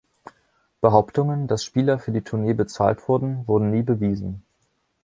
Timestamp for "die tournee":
2.11-2.53